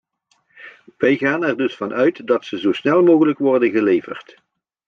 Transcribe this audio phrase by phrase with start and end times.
[0.97, 4.37] Wij gaan er dus van uit dat ze zo snel mogelijk worden geleverd.